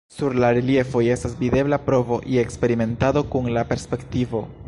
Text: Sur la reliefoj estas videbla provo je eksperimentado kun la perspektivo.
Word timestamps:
Sur 0.13 0.33
la 0.43 0.47
reliefoj 0.57 1.03
estas 1.15 1.35
videbla 1.41 1.79
provo 1.91 2.19
je 2.37 2.41
eksperimentado 2.47 3.23
kun 3.35 3.53
la 3.59 3.67
perspektivo. 3.75 4.45